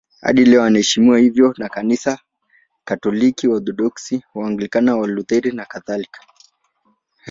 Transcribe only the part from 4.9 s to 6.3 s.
Walutheri nakadhalika.